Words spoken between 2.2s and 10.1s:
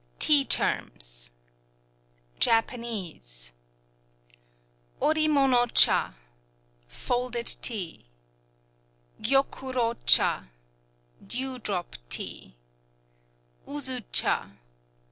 JAPANESE Ori mono châ... Folded Tea Giy ôku ro